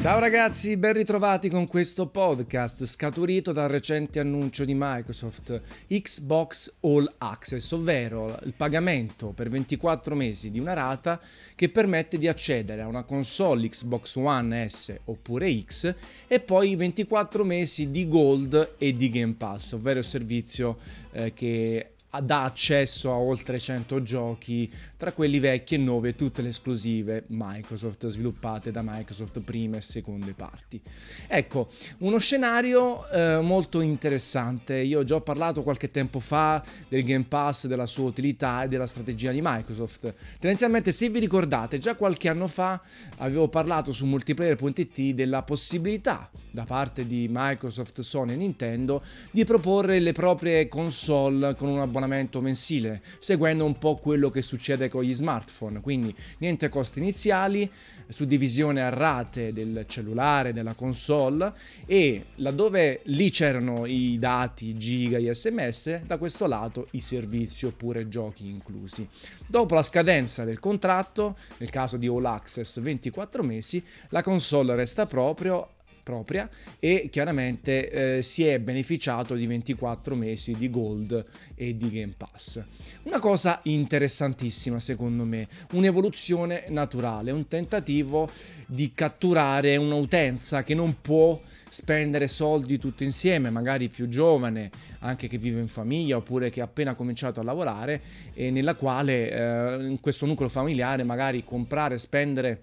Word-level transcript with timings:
Ciao 0.00 0.18
ragazzi, 0.18 0.78
ben 0.78 0.94
ritrovati 0.94 1.50
con 1.50 1.66
questo 1.66 2.06
podcast 2.06 2.86
scaturito 2.86 3.52
dal 3.52 3.68
recente 3.68 4.18
annuncio 4.18 4.64
di 4.64 4.72
Microsoft 4.74 5.60
Xbox 5.88 6.72
All 6.80 7.16
Access, 7.18 7.70
ovvero 7.72 8.38
il 8.44 8.54
pagamento 8.56 9.32
per 9.34 9.50
24 9.50 10.14
mesi 10.14 10.50
di 10.50 10.58
una 10.58 10.72
rata 10.72 11.20
che 11.54 11.68
permette 11.68 12.16
di 12.16 12.28
accedere 12.28 12.80
a 12.80 12.86
una 12.86 13.02
console 13.02 13.68
Xbox 13.68 14.14
One 14.16 14.66
S 14.66 14.94
oppure 15.04 15.62
X 15.66 15.94
e 16.26 16.40
poi 16.40 16.76
24 16.76 17.44
mesi 17.44 17.90
di 17.90 18.08
Gold 18.08 18.76
e 18.78 18.96
di 18.96 19.10
Game 19.10 19.34
Pass, 19.34 19.72
ovvero 19.72 19.98
il 19.98 20.06
servizio 20.06 20.78
eh, 21.12 21.34
che 21.34 21.90
dà 22.18 22.42
accesso 22.42 23.12
a 23.12 23.16
oltre 23.16 23.60
100 23.60 24.02
giochi, 24.02 24.70
tra 24.96 25.12
quelli 25.12 25.38
vecchi 25.38 25.76
e 25.76 25.78
nuovi 25.78 26.08
e 26.08 26.14
tutte 26.16 26.42
le 26.42 26.48
esclusive 26.48 27.24
Microsoft 27.28 28.08
sviluppate 28.08 28.72
da 28.72 28.82
Microsoft 28.82 29.38
prime 29.40 29.76
e 29.76 29.80
seconde 29.80 30.32
parti. 30.32 30.80
Ecco, 31.28 31.68
uno 31.98 32.18
scenario 32.18 33.08
eh, 33.08 33.38
molto 33.40 33.80
interessante. 33.80 34.78
Io 34.78 35.00
ho 35.00 35.04
già 35.04 35.20
parlato 35.20 35.62
qualche 35.62 35.92
tempo 35.92 36.18
fa 36.18 36.64
del 36.88 37.04
Game 37.04 37.26
Pass, 37.28 37.68
della 37.68 37.86
sua 37.86 38.08
utilità 38.08 38.64
e 38.64 38.68
della 38.68 38.88
strategia 38.88 39.30
di 39.30 39.40
Microsoft. 39.40 40.12
Tendenzialmente, 40.40 40.90
se 40.90 41.08
vi 41.08 41.20
ricordate, 41.20 41.78
già 41.78 41.94
qualche 41.94 42.28
anno 42.28 42.48
fa 42.48 42.80
avevo 43.18 43.48
parlato 43.48 43.92
su 43.92 44.04
multiplayer.it 44.06 45.14
della 45.14 45.42
possibilità 45.42 46.28
da 46.50 46.64
parte 46.64 47.06
di 47.06 47.28
Microsoft, 47.30 48.00
Sony 48.00 48.32
e 48.32 48.36
Nintendo 48.36 49.02
di 49.30 49.44
proporre 49.44 50.00
le 50.00 50.12
proprie 50.12 50.66
console 50.66 51.54
con 51.54 51.68
un 51.68 51.78
abbonamento 51.78 51.98
mensile, 52.06 53.02
seguendo 53.18 53.64
un 53.64 53.78
po' 53.78 53.96
quello 53.96 54.30
che 54.30 54.42
succede 54.42 54.88
con 54.88 55.02
gli 55.02 55.14
smartphone, 55.14 55.80
quindi 55.80 56.14
niente 56.38 56.68
costi 56.68 56.98
iniziali, 56.98 57.70
suddivisione 58.08 58.82
a 58.82 58.88
rate 58.88 59.52
del 59.52 59.84
cellulare, 59.86 60.52
della 60.52 60.74
console 60.74 61.52
e 61.86 62.26
laddove 62.36 63.00
lì 63.04 63.30
c'erano 63.30 63.86
i 63.86 64.18
dati, 64.18 64.76
giga, 64.76 65.18
gli 65.18 65.32
sms, 65.32 66.02
da 66.02 66.18
questo 66.18 66.46
lato 66.46 66.88
i 66.92 67.00
servizi 67.00 67.66
oppure 67.66 68.08
giochi 68.08 68.48
inclusi. 68.48 69.06
Dopo 69.46 69.74
la 69.74 69.82
scadenza 69.82 70.44
del 70.44 70.58
contratto, 70.58 71.36
nel 71.58 71.70
caso 71.70 71.96
di 71.96 72.06
All 72.06 72.24
Access 72.24 72.80
24 72.80 73.42
mesi, 73.42 73.82
la 74.08 74.22
console 74.22 74.74
resta 74.74 75.06
proprio 75.06 75.78
propria 76.02 76.48
e 76.78 77.08
chiaramente 77.10 78.18
eh, 78.18 78.22
si 78.22 78.44
è 78.44 78.58
beneficiato 78.58 79.34
di 79.34 79.46
24 79.46 80.14
mesi 80.14 80.52
di 80.52 80.70
Gold 80.70 81.24
e 81.54 81.76
di 81.76 81.90
Game 81.90 82.14
Pass. 82.16 82.62
Una 83.04 83.18
cosa 83.18 83.60
interessantissima 83.64 84.78
secondo 84.80 85.24
me, 85.24 85.48
un'evoluzione 85.72 86.64
naturale, 86.68 87.30
un 87.30 87.46
tentativo 87.48 88.30
di 88.66 88.92
catturare 88.94 89.76
un'utenza 89.76 90.62
che 90.62 90.74
non 90.74 91.00
può 91.00 91.40
spendere 91.68 92.28
soldi 92.28 92.78
tutto 92.78 93.04
insieme, 93.04 93.50
magari 93.50 93.88
più 93.88 94.08
giovane, 94.08 94.70
anche 95.00 95.28
che 95.28 95.38
vive 95.38 95.60
in 95.60 95.68
famiglia 95.68 96.16
oppure 96.16 96.50
che 96.50 96.60
ha 96.60 96.64
appena 96.64 96.94
cominciato 96.94 97.40
a 97.40 97.44
lavorare 97.44 98.00
e 98.34 98.50
nella 98.50 98.74
quale 98.74 99.30
eh, 99.30 99.86
in 99.86 99.98
questo 100.00 100.26
nucleo 100.26 100.48
familiare 100.48 101.04
magari 101.04 101.44
comprare, 101.44 101.98
spendere 101.98 102.60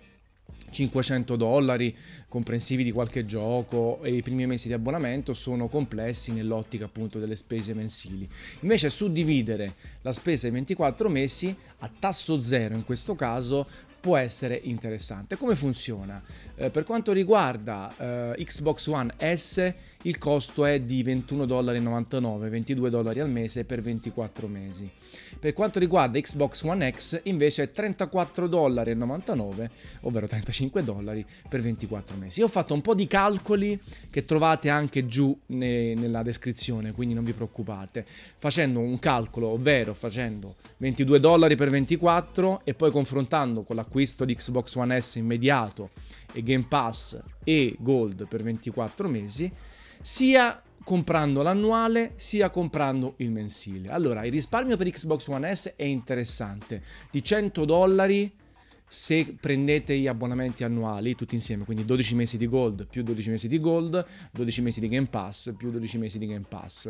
500 0.69 1.35
dollari 1.35 1.95
comprensivi 2.27 2.83
di 2.83 2.91
qualche 2.91 3.25
gioco 3.25 3.99
e 4.03 4.15
i 4.15 4.21
primi 4.21 4.45
mesi 4.45 4.67
di 4.67 4.73
abbonamento 4.73 5.33
sono 5.33 5.67
complessi 5.67 6.31
nell'ottica 6.31 6.85
appunto 6.85 7.19
delle 7.19 7.35
spese 7.35 7.73
mensili. 7.73 8.27
Invece 8.61 8.89
suddividere 8.89 9.75
la 10.01 10.11
spesa 10.11 10.47
in 10.47 10.53
24 10.53 11.09
mesi 11.09 11.55
a 11.79 11.89
tasso 11.99 12.41
zero 12.41 12.75
in 12.75 12.83
questo 12.83 13.15
caso 13.15 13.67
può 14.07 14.15
essere 14.15 14.57
interessante. 14.63 15.35
Come 15.35 15.57
funziona? 15.57 16.23
Eh, 16.55 16.69
per 16.69 16.85
quanto 16.85 17.11
riguarda 17.11 17.93
eh, 17.97 18.41
Xbox 18.45 18.87
One 18.87 19.13
S, 19.17 19.73
il 20.03 20.17
costo 20.17 20.63
è 20.63 20.79
di 20.79 21.03
21,99 21.03 22.47
22 22.47 22.89
dollari 22.89 23.19
al 23.19 23.29
mese 23.29 23.65
per 23.65 23.81
24 23.81 24.47
mesi. 24.47 24.89
Per 25.37 25.51
quanto 25.51 25.77
riguarda 25.77 26.17
Xbox 26.19 26.63
One 26.63 26.89
X, 26.89 27.19
invece 27.23 27.63
è 27.63 27.69
34,99 27.75 29.69
ovvero 30.01 30.25
35 30.25 30.83
dollari 30.85 31.25
per 31.49 31.59
24 31.59 32.15
mesi. 32.15 32.39
Io 32.39 32.45
ho 32.45 32.49
fatto 32.49 32.73
un 32.73 32.81
po' 32.81 32.95
di 32.95 33.07
calcoli 33.07 33.77
che 34.09 34.23
trovate 34.23 34.69
anche 34.69 35.05
giù 35.05 35.37
ne- 35.47 35.95
nella 35.95 36.23
descrizione, 36.23 36.93
quindi 36.93 37.13
non 37.13 37.25
vi 37.25 37.33
preoccupate. 37.33 38.05
Facendo 38.37 38.79
un 38.79 38.97
calcolo, 38.99 39.47
ovvero 39.47 39.93
facendo 39.93 40.55
22 40.77 41.19
dollari 41.19 41.57
per 41.57 41.69
24 41.69 42.61
e 42.63 42.73
poi 42.73 42.89
confrontando 42.89 43.63
con 43.63 43.75
l'acquisto 43.75 43.95
l'acquisto 43.97 44.25
di 44.25 44.35
Xbox 44.35 44.75
One 44.75 45.01
S 45.01 45.15
immediato 45.15 45.89
e 46.31 46.43
Game 46.43 46.65
Pass 46.67 47.17
e 47.43 47.75
Gold 47.79 48.27
per 48.27 48.43
24 48.43 49.09
mesi, 49.09 49.51
sia 50.01 50.61
comprando 50.83 51.41
l'annuale 51.41 52.13
sia 52.15 52.49
comprando 52.49 53.15
il 53.17 53.31
mensile. 53.31 53.89
Allora, 53.89 54.23
il 54.23 54.31
risparmio 54.31 54.77
per 54.77 54.89
Xbox 54.89 55.27
One 55.27 55.53
S 55.53 55.73
è 55.75 55.83
interessante, 55.83 56.83
di 57.09 57.23
100 57.23 57.65
dollari 57.65 58.31
se 58.89 59.35
prendete 59.37 59.97
gli 59.97 60.07
abbonamenti 60.07 60.63
annuali 60.63 61.13
tutti 61.15 61.35
insieme, 61.35 61.65
quindi 61.65 61.83
12 61.83 62.15
mesi 62.15 62.37
di 62.37 62.47
Gold 62.47 62.87
più 62.87 63.03
12 63.03 63.31
mesi 63.31 63.47
di 63.49 63.59
Gold, 63.59 64.05
12 64.31 64.61
mesi 64.61 64.79
di 64.79 64.87
Game 64.87 65.07
Pass 65.07 65.53
più 65.57 65.71
12 65.71 65.97
mesi 65.97 66.19
di 66.19 66.27
Game 66.27 66.45
Pass. 66.47 66.85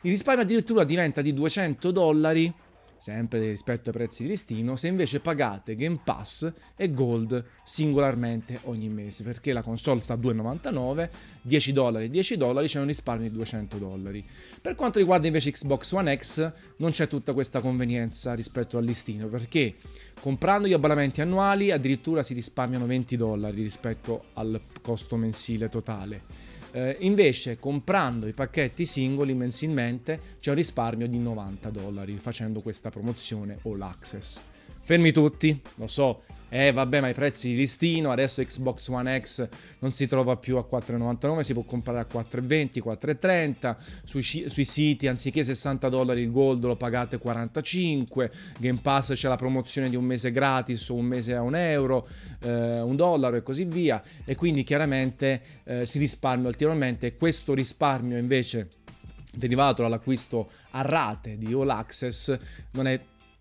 Il 0.00 0.10
risparmio 0.10 0.42
addirittura 0.42 0.82
diventa 0.82 1.20
di 1.20 1.32
200 1.32 1.90
dollari 1.92 2.52
sempre 2.98 3.50
rispetto 3.50 3.90
ai 3.90 3.94
prezzi 3.94 4.22
di 4.22 4.30
listino, 4.30 4.76
se 4.76 4.88
invece 4.88 5.20
pagate 5.20 5.74
Game 5.76 6.00
Pass 6.02 6.52
e 6.76 6.92
Gold 6.92 7.44
singolarmente 7.64 8.60
ogni 8.64 8.88
mese, 8.88 9.22
perché 9.22 9.52
la 9.52 9.62
console 9.62 10.00
sta 10.00 10.14
a 10.14 10.16
2,99, 10.16 11.08
10 11.42 11.72
dollari, 11.72 12.10
10 12.10 12.36
dollari, 12.36 12.66
c'è 12.66 12.80
un 12.80 12.86
risparmio 12.86 13.28
di 13.28 13.34
200 13.34 13.76
dollari. 13.76 14.24
Per 14.60 14.74
quanto 14.74 14.98
riguarda 14.98 15.26
invece 15.26 15.50
Xbox 15.50 15.92
One 15.92 16.16
X, 16.16 16.52
non 16.78 16.90
c'è 16.90 17.06
tutta 17.06 17.32
questa 17.32 17.60
convenienza 17.60 18.34
rispetto 18.34 18.78
al 18.78 18.84
listino, 18.84 19.28
perché 19.28 19.76
comprando 20.20 20.66
gli 20.66 20.72
abbonamenti 20.72 21.20
annuali 21.20 21.70
addirittura 21.70 22.22
si 22.22 22.34
risparmiano 22.34 22.86
20 22.86 23.16
dollari 23.16 23.62
rispetto 23.62 24.26
al 24.34 24.60
costo 24.80 25.16
mensile 25.16 25.68
totale. 25.68 26.54
Eh, 26.76 26.94
invece 27.00 27.58
comprando 27.58 28.26
i 28.26 28.34
pacchetti 28.34 28.84
singoli 28.84 29.32
mensilmente 29.32 30.20
c'è 30.40 30.50
un 30.50 30.56
risparmio 30.56 31.08
di 31.08 31.18
90 31.18 31.70
dollari 31.70 32.18
facendo 32.18 32.60
questa 32.60 32.90
promozione 32.90 33.60
All 33.62 33.80
Access. 33.80 34.38
Fermi 34.82 35.10
tutti, 35.10 35.58
lo 35.76 35.86
so, 35.86 36.24
eh 36.48 36.70
vabbè 36.70 37.00
ma 37.00 37.08
i 37.08 37.14
prezzi 37.14 37.48
di 37.48 37.56
listino, 37.56 38.10
adesso 38.10 38.42
Xbox 38.42 38.88
One 38.88 39.20
X 39.20 39.48
non 39.80 39.90
si 39.90 40.06
trova 40.06 40.36
più 40.36 40.56
a 40.56 40.66
4,99, 40.70 41.40
si 41.40 41.52
può 41.52 41.62
comprare 41.62 41.98
a 41.98 42.06
4,20, 42.10 42.78
4,30, 42.84 43.76
sui, 44.04 44.22
sui 44.22 44.64
siti 44.64 45.08
anziché 45.08 45.42
60 45.42 45.88
dollari 45.88 46.22
il 46.22 46.30
gold 46.30 46.64
lo 46.64 46.76
pagate 46.76 47.18
45, 47.18 48.30
Game 48.58 48.80
Pass 48.80 49.12
c'è 49.14 49.28
la 49.28 49.36
promozione 49.36 49.88
di 49.88 49.96
un 49.96 50.04
mese 50.04 50.30
gratis 50.30 50.88
o 50.88 50.94
un 50.94 51.06
mese 51.06 51.34
a 51.34 51.42
un 51.42 51.56
euro, 51.56 52.08
eh, 52.40 52.80
un 52.80 52.94
dollaro 52.94 53.36
e 53.36 53.42
così 53.42 53.64
via. 53.64 54.02
E 54.24 54.34
quindi 54.34 54.62
chiaramente 54.62 55.42
eh, 55.64 55.86
si 55.86 55.98
risparmia 55.98 56.48
ulteriormente, 56.48 57.16
questo 57.16 57.54
risparmio 57.54 58.16
invece 58.16 58.68
derivato 59.36 59.82
dall'acquisto 59.82 60.50
a 60.70 60.82
rate 60.82 61.36
di 61.36 61.52
All 61.52 61.68
Access 61.68 62.38
non 62.72 62.86
è 62.86 62.98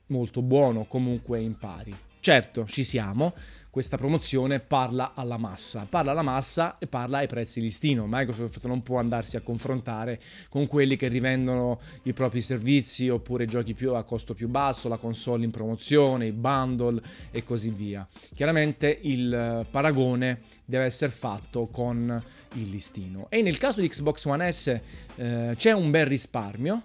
molto 0.07 0.41
buono 0.41 0.85
comunque 0.85 1.39
in 1.39 1.57
pari. 1.57 1.95
Certo, 2.25 2.66
ci 2.66 2.84
siamo, 2.84 3.36
questa 3.69 3.97
promozione 3.97 4.59
parla 4.59 5.13
alla 5.13 5.38
massa, 5.38 5.86
parla 5.88 6.09
alla 6.09 6.24
massa 6.24 6.80
e 6.80 6.88
parla 6.88 7.19
ai 7.19 7.28
prezzi 7.28 7.62
listino. 7.62 8.08
Microsoft 8.09 8.66
non 8.66 8.81
può 8.81 8.97
andarsi 8.97 9.38
a 9.38 9.41
confrontare 9.41 10.19
con 10.50 10.66
quelli 10.66 10.97
che 10.97 11.08
rivendono 11.08 11.80
i 12.02 12.14
propri 12.14 12.41
servizi 12.41 13.09
oppure 13.09 13.46
giochi 13.46 13.75
più 13.75 13.94
a 13.94 14.02
costo 14.02 14.34
più 14.34 14.47
basso, 14.47 14.90
la 14.90 14.97
console 14.97 15.46
in 15.46 15.52
promozione, 15.52 16.25
i 16.25 16.31
bundle 16.31 17.00
e 17.30 17.44
così 17.44 17.70
via. 17.70 18.08
Chiaramente 18.34 19.02
il 19.03 19.67
paragone 19.70 20.41
deve 20.66 20.85
essere 20.85 21.11
fatto 21.11 21.67
con 21.67 22.23
il 22.53 22.70
listino. 22.72 23.28
E 23.29 23.44
nel 23.44 23.59
caso 23.59 23.82
di 23.82 23.88
Xbox 23.88 24.26
One 24.26 24.52
S 24.52 24.79
eh, 25.17 25.53
c'è 25.55 25.73
un 25.73 25.91
bel 25.91 26.08
risparmio 26.08 26.82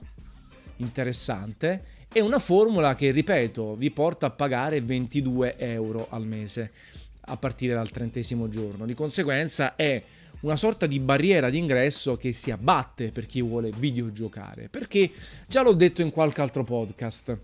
interessante 0.76 1.99
è 2.12 2.20
una 2.20 2.40
formula 2.40 2.96
che, 2.96 3.12
ripeto, 3.12 3.76
vi 3.76 3.90
porta 3.90 4.26
a 4.26 4.30
pagare 4.30 4.80
22 4.80 5.56
euro 5.58 6.08
al 6.10 6.26
mese 6.26 6.72
a 7.20 7.36
partire 7.36 7.74
dal 7.74 7.90
trentesimo 7.90 8.48
giorno. 8.48 8.84
Di 8.84 8.94
conseguenza 8.94 9.76
è 9.76 10.02
una 10.40 10.56
sorta 10.56 10.86
di 10.86 10.98
barriera 10.98 11.50
d'ingresso 11.50 12.16
che 12.16 12.32
si 12.32 12.50
abbatte 12.50 13.12
per 13.12 13.26
chi 13.26 13.40
vuole 13.40 13.70
videogiocare. 13.76 14.68
Perché 14.68 15.10
già 15.46 15.62
l'ho 15.62 15.72
detto 15.72 16.02
in 16.02 16.10
qualche 16.10 16.40
altro 16.40 16.64
podcast. 16.64 17.38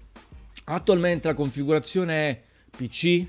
Attualmente 0.65 1.29
la 1.29 1.35
configurazione 1.35 2.29
è 2.29 2.43
PC, 2.77 3.25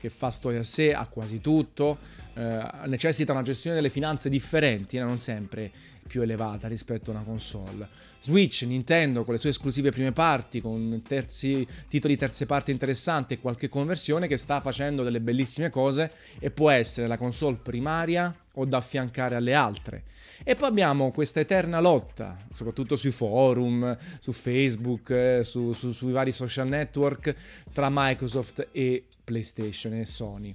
che 0.00 0.08
fa 0.08 0.30
storia 0.30 0.60
a 0.60 0.64
sé, 0.64 0.94
ha 0.94 1.06
quasi 1.06 1.42
tutto, 1.42 1.98
eh, 2.32 2.66
necessita 2.86 3.32
una 3.32 3.42
gestione 3.42 3.76
delle 3.76 3.90
finanze 3.90 4.30
differenti, 4.30 4.96
non 4.98 5.18
sempre 5.18 5.70
più 6.06 6.22
elevata 6.22 6.68
rispetto 6.68 7.10
a 7.10 7.14
una 7.14 7.22
console. 7.22 7.88
Switch, 8.20 8.62
Nintendo 8.62 9.24
con 9.24 9.34
le 9.34 9.40
sue 9.40 9.50
esclusive 9.50 9.90
prime 9.90 10.12
parti, 10.12 10.60
con 10.60 11.02
terzi, 11.06 11.66
titoli 11.88 12.16
terze 12.16 12.46
parti 12.46 12.70
interessanti 12.70 13.34
e 13.34 13.40
qualche 13.40 13.68
conversione 13.68 14.26
che 14.26 14.36
sta 14.36 14.60
facendo 14.60 15.02
delle 15.02 15.20
bellissime 15.20 15.70
cose 15.70 16.10
e 16.38 16.50
può 16.50 16.70
essere 16.70 17.06
la 17.06 17.16
console 17.16 17.58
primaria 17.62 18.34
o 18.54 18.64
da 18.64 18.78
affiancare 18.78 19.36
alle 19.36 19.54
altre. 19.54 20.04
E 20.44 20.54
poi 20.54 20.68
abbiamo 20.68 21.12
questa 21.12 21.40
eterna 21.40 21.80
lotta, 21.80 22.36
soprattutto 22.52 22.96
sui 22.96 23.10
forum, 23.10 23.96
su 24.18 24.32
Facebook, 24.32 25.10
eh, 25.10 25.44
su, 25.44 25.72
su, 25.72 25.92
sui 25.92 26.12
vari 26.12 26.32
social 26.32 26.68
network, 26.68 27.34
tra 27.72 27.88
Microsoft 27.90 28.68
e 28.72 29.04
PlayStation 29.24 29.94
e 29.94 30.04
Sony. 30.04 30.54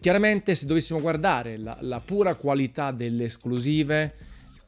Chiaramente 0.00 0.54
se 0.54 0.66
dovessimo 0.66 1.00
guardare 1.00 1.56
la, 1.56 1.78
la 1.80 2.00
pura 2.00 2.34
qualità 2.34 2.90
delle 2.90 3.24
esclusive 3.24 4.14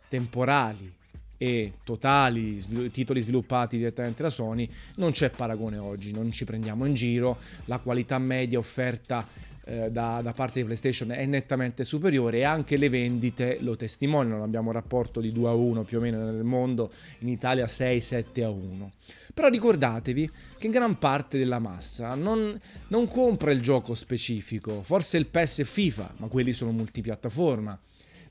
temporali 0.09 0.95
e 1.41 1.75
totali 1.85 2.59
svil- 2.59 2.91
titoli 2.91 3.21
sviluppati 3.21 3.77
direttamente 3.77 4.23
da 4.25 4.31
Sony 4.31 4.69
non 4.97 5.13
c'è 5.13 5.31
paragone 5.31 5.79
oggi, 5.79 6.13
non 6.13 6.33
ci 6.33 6.45
prendiamo 6.45 6.85
in 6.85 6.95
giro, 6.95 7.39
la 7.67 7.79
qualità 7.79 8.19
media 8.19 8.59
offerta 8.59 9.25
eh, 9.69 9.91
da, 9.91 10.21
da, 10.23 10.33
parte 10.33 10.61
di 10.61 10.65
PlayStation 10.65 11.11
è 11.11 11.27
nettamente 11.27 11.85
superiore 11.85 12.39
e 12.39 12.45
anche 12.45 12.79
le 12.79 12.89
vendite 12.89 13.59
lo 13.61 13.77
testimoniano. 13.77 14.43
Abbiamo 14.43 14.69
un 14.69 14.75
rapporto 14.75 15.21
di 15.21 15.31
2 15.31 15.49
a 15.49 15.53
1 15.53 15.83
più 15.83 15.99
o 15.99 16.01
meno 16.01 16.25
nel 16.25 16.43
mondo, 16.43 16.91
in 17.19 17.29
Italia 17.29 17.67
6-7 17.67 18.43
a 18.43 18.49
1. 18.49 18.93
Però 19.35 19.49
ricordatevi 19.49 20.31
che 20.57 20.69
gran 20.71 20.99
parte 20.99 21.37
della 21.37 21.59
massa 21.59 22.15
non, 22.15 22.59
non 22.89 23.07
compra 23.09 23.53
il 23.53 23.61
gioco 23.61 23.95
specifico, 23.95 24.83
forse 24.83 25.19
il 25.19 25.27
PES 25.27 25.59
e 25.61 25.65
FIFA, 25.65 26.15
ma 26.17 26.27
quelli 26.29 26.53
sono 26.53 26.73
multipiattaforma, 26.73 27.79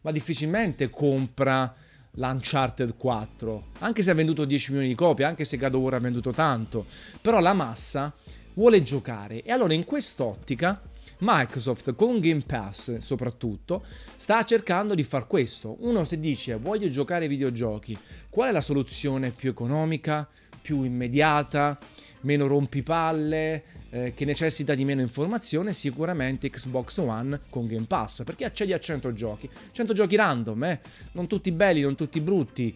ma 0.08 0.14
difficilmente 0.14 0.90
compra 0.90 1.76
l'Uncharted 2.12 2.96
4, 2.96 3.64
anche 3.80 4.02
se 4.02 4.12
ha 4.12 4.14
venduto 4.14 4.46
10 4.46 4.70
milioni 4.70 4.88
di 4.88 4.96
copie, 4.96 5.26
anche 5.26 5.44
se 5.44 5.58
God 5.58 5.74
of 5.74 5.82
War 5.82 5.96
ha 5.96 6.00
venduto 6.00 6.32
tanto, 6.32 6.86
però 7.22 7.42
la 7.42 7.52
massa 7.52 8.14
vuole 8.54 8.82
giocare. 8.84 9.44
E 9.44 9.52
allora 9.52 9.74
in 9.74 9.84
quest'ottica 9.84 10.82
Microsoft 11.18 11.94
con 11.96 12.22
Game 12.22 12.44
Pass 12.46 13.00
soprattutto 13.00 13.84
sta 14.16 14.46
cercando 14.46 14.96
di 14.96 15.04
far 15.04 15.28
questo. 15.28 15.76
Uno 15.80 16.06
se 16.06 16.18
dice 16.22 16.56
voglio 16.56 16.88
giocare 16.88 17.24
ai 17.24 17.30
videogiochi, 17.30 17.98
qual 18.30 18.48
è 18.48 18.52
la 18.54 18.62
soluzione 18.62 19.32
più 19.32 19.50
economica, 19.50 20.26
più 20.62 20.84
immediata, 20.84 21.78
meno 22.22 22.48
rompipalle, 22.48 23.64
eh, 23.90 24.14
che 24.16 24.26
necessita 24.26 24.76
di 24.76 24.86
meno 24.86 25.02
informazione? 25.02 25.74
Sicuramente 25.74 26.50
Xbox 26.50 26.98
One 26.98 27.40
con 27.50 27.68
Game 27.68 27.86
Pass, 27.86 28.24
perché 28.24 28.46
accedi 28.46 28.74
a 28.74 28.80
100 28.80 29.14
giochi, 29.14 29.50
100 29.72 29.94
giochi 29.94 30.16
random, 30.16 30.64
eh? 30.64 30.80
non 31.14 31.28
tutti 31.28 31.52
belli, 31.52 31.82
non 31.82 31.96
tutti 31.96 32.20
brutti, 32.20 32.76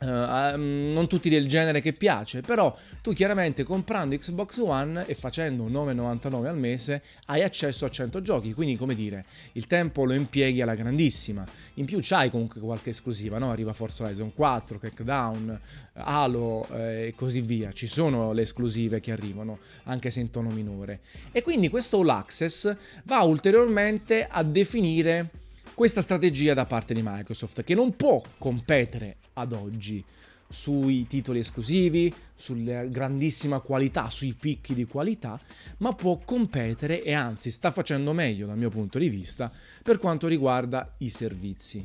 Uh, 0.00 0.56
non 0.56 1.08
tutti 1.08 1.28
del 1.28 1.46
genere 1.46 1.82
che 1.82 1.92
piace, 1.92 2.40
però 2.40 2.74
tu 3.02 3.12
chiaramente 3.12 3.64
comprando 3.64 4.16
Xbox 4.16 4.56
One 4.56 5.04
e 5.06 5.14
facendo 5.14 5.68
9,99 5.68 6.46
al 6.46 6.56
mese 6.56 7.02
hai 7.26 7.42
accesso 7.42 7.84
a 7.84 7.90
100 7.90 8.22
giochi, 8.22 8.54
quindi 8.54 8.76
come 8.76 8.94
dire, 8.94 9.26
il 9.52 9.66
tempo 9.66 10.06
lo 10.06 10.14
impieghi 10.14 10.62
alla 10.62 10.74
grandissima. 10.74 11.44
In 11.74 11.84
più 11.84 11.98
c'hai 12.00 12.30
comunque 12.30 12.62
qualche 12.62 12.90
esclusiva, 12.90 13.36
no? 13.36 13.50
Arriva 13.50 13.74
Forza 13.74 14.04
Horizon 14.04 14.32
4, 14.32 14.78
Crackdown, 14.78 15.60
Halo 15.92 16.66
eh, 16.72 17.08
e 17.08 17.14
così 17.14 17.42
via. 17.42 17.70
Ci 17.72 17.86
sono 17.86 18.32
le 18.32 18.42
esclusive 18.42 19.00
che 19.00 19.12
arrivano, 19.12 19.58
anche 19.84 20.10
se 20.10 20.20
in 20.20 20.30
tono 20.30 20.48
minore. 20.48 21.00
E 21.30 21.42
quindi 21.42 21.68
questo 21.68 22.00
All 22.00 22.08
Access 22.08 22.74
va 23.04 23.20
ulteriormente 23.20 24.26
a 24.26 24.42
definire 24.42 25.28
questa 25.74 26.00
strategia 26.00 26.54
da 26.54 26.64
parte 26.64 26.94
di 26.94 27.02
Microsoft 27.04 27.64
che 27.64 27.74
non 27.74 27.96
può 27.96 28.22
competere 28.38 29.16
ad 29.34 29.52
oggi 29.52 30.04
sui 30.50 31.06
titoli 31.06 31.38
esclusivi, 31.38 32.12
sulla 32.34 32.84
grandissima 32.84 33.60
qualità, 33.60 34.10
sui 34.10 34.34
picchi 34.34 34.74
di 34.74 34.84
qualità, 34.84 35.40
ma 35.78 35.94
può 35.94 36.18
competere 36.18 37.02
e 37.02 37.12
anzi 37.12 37.50
sta 37.50 37.70
facendo 37.70 38.12
meglio 38.12 38.46
dal 38.46 38.58
mio 38.58 38.70
punto 38.70 38.98
di 38.98 39.08
vista 39.08 39.50
per 39.82 39.98
quanto 39.98 40.26
riguarda 40.26 40.94
i 40.98 41.08
servizi. 41.08 41.84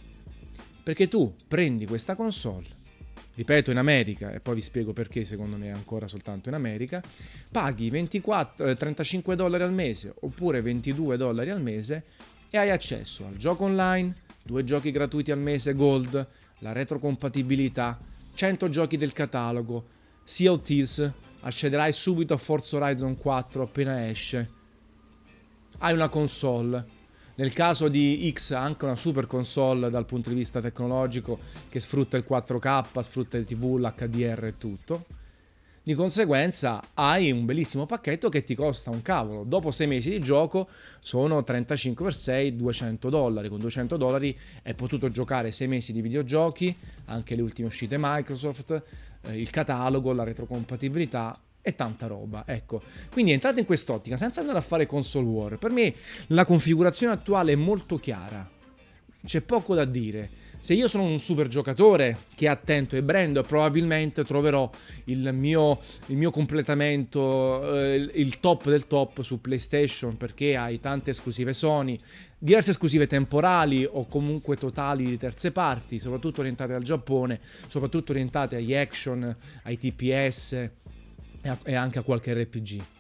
Perché 0.83 1.07
tu 1.07 1.33
prendi 1.47 1.85
questa 1.85 2.15
console, 2.15 2.67
ripeto 3.35 3.71
in 3.71 3.77
America 3.77 4.31
e 4.31 4.39
poi 4.39 4.55
vi 4.55 4.61
spiego 4.61 4.93
perché 4.93 5.25
secondo 5.25 5.57
me 5.57 5.67
è 5.67 5.71
ancora 5.71 6.07
soltanto 6.07 6.49
in 6.49 6.55
America, 6.55 7.01
paghi 7.51 7.89
24, 7.89 8.75
35 8.75 9.33
eh, 9.33 9.35
dollari 9.35 9.63
al 9.63 9.73
mese 9.73 10.13
oppure 10.21 10.61
22 10.61 11.17
dollari 11.17 11.49
al 11.49 11.61
mese 11.61 12.03
e 12.49 12.57
hai 12.57 12.69
accesso 12.69 13.25
al 13.25 13.35
gioco 13.35 13.65
online, 13.65 14.15
due 14.43 14.63
giochi 14.63 14.91
gratuiti 14.91 15.31
al 15.31 15.39
mese 15.39 15.73
Gold, 15.73 16.27
la 16.59 16.71
retrocompatibilità, 16.71 17.97
100 18.33 18.69
giochi 18.69 18.97
del 18.97 19.13
catalogo, 19.13 19.85
Sea 20.23 20.51
of 20.51 20.61
Thieves, 20.61 21.11
accederai 21.41 21.91
subito 21.91 22.33
a 22.33 22.37
Forza 22.37 22.77
Horizon 22.77 23.17
4 23.17 23.63
appena 23.63 24.07
esce. 24.09 24.49
Hai 25.79 25.93
una 25.93 26.09
console. 26.09 26.93
Nel 27.35 27.51
caso 27.51 27.89
di 27.89 28.31
X 28.33 28.51
anche 28.51 28.85
una 28.85 28.95
super 28.95 29.27
console 29.27 29.89
dal 29.89 30.05
punto 30.05 30.29
di 30.29 30.35
vista 30.35 30.61
tecnologico 30.61 31.39
che 31.67 31.81
sfrutta 31.81 32.15
il 32.15 32.25
4K, 32.27 33.01
sfrutta 33.01 33.37
il 33.37 33.45
TV, 33.45 33.77
l'HDR 33.77 34.45
e 34.45 34.57
tutto. 34.57 35.05
Di 35.85 35.93
conseguenza 35.93 36.81
hai 36.95 37.31
un 37.31 37.45
bellissimo 37.45 37.85
pacchetto 37.85 38.27
che 38.27 38.43
ti 38.43 38.55
costa 38.55 38.89
un 38.89 39.03
cavolo. 39.03 39.43
Dopo 39.43 39.69
sei 39.69 39.85
mesi 39.85 40.09
di 40.09 40.19
gioco 40.19 40.67
sono 40.97 41.43
35 41.43 42.11
x 42.11 42.21
6, 42.21 42.55
200 42.55 43.07
dollari. 43.11 43.49
Con 43.49 43.59
200 43.59 43.95
dollari 43.95 44.35
hai 44.63 44.73
potuto 44.73 45.11
giocare 45.11 45.51
sei 45.51 45.67
mesi 45.67 45.93
di 45.93 46.01
videogiochi, 46.01 46.75
anche 47.05 47.35
le 47.35 47.43
ultime 47.43 47.67
uscite 47.67 47.97
Microsoft, 47.99 48.81
eh, 49.27 49.39
il 49.39 49.51
catalogo, 49.51 50.11
la 50.11 50.23
retrocompatibilità 50.23 51.39
e 51.61 51.75
tanta 51.75 52.07
roba. 52.07 52.45
Ecco, 52.47 52.81
quindi 53.11 53.33
entrate 53.33 53.59
in 53.59 53.67
quest'ottica 53.67 54.17
senza 54.17 54.39
andare 54.39 54.57
a 54.57 54.61
fare 54.61 54.87
console 54.87 55.27
war. 55.27 55.57
Per 55.59 55.69
me 55.69 55.93
la 56.29 56.45
configurazione 56.45 57.13
attuale 57.13 57.51
è 57.51 57.55
molto 57.55 57.99
chiara. 57.99 58.49
C'è 59.23 59.41
poco 59.41 59.75
da 59.75 59.85
dire 59.85 60.29
se 60.65 60.73
io 60.73 60.87
sono 60.87 61.03
un 61.03 61.19
super 61.19 61.47
giocatore 61.47 62.17
che 62.33 62.47
è 62.47 62.49
attento 62.49 62.95
ai 62.95 63.03
brand, 63.03 63.45
probabilmente 63.45 64.23
troverò 64.23 64.67
il 65.03 65.31
mio, 65.31 65.79
il 66.07 66.17
mio 66.17 66.31
completamento, 66.31 67.71
eh, 67.75 68.09
il 68.15 68.39
top 68.39 68.67
del 68.67 68.87
top 68.87 69.21
su 69.21 69.39
PlayStation 69.41 70.17
perché 70.17 70.55
hai 70.55 70.79
tante 70.79 71.11
esclusive 71.11 71.53
Sony, 71.53 71.95
diverse 72.39 72.71
esclusive 72.71 73.05
temporali 73.05 73.87
o 73.87 74.07
comunque 74.07 74.55
totali 74.55 75.03
di 75.03 75.17
terze 75.19 75.51
parti, 75.51 75.99
soprattutto 75.99 76.39
orientate 76.39 76.73
al 76.73 76.81
Giappone, 76.81 77.41
soprattutto 77.67 78.11
orientate 78.11 78.55
agli 78.55 78.73
action, 78.73 79.35
ai 79.61 79.77
TPS 79.77 80.53
e 81.63 81.75
anche 81.75 81.99
a 81.99 82.01
qualche 82.01 82.33
RPG 82.33 82.94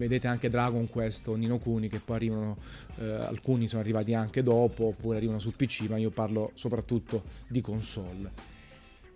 vedete 0.00 0.26
anche 0.26 0.50
Dragon 0.50 0.88
Quest 0.88 1.28
o 1.28 1.34
Nino 1.34 1.58
Kuni 1.58 1.88
che 1.88 2.00
poi 2.00 2.16
arrivano, 2.16 2.56
eh, 2.98 3.04
alcuni 3.04 3.68
sono 3.68 3.82
arrivati 3.82 4.14
anche 4.14 4.42
dopo 4.42 4.86
oppure 4.86 5.18
arrivano 5.18 5.38
su 5.38 5.52
PC, 5.52 5.86
ma 5.88 5.96
io 5.96 6.10
parlo 6.10 6.50
soprattutto 6.54 7.22
di 7.46 7.60
console. 7.60 8.58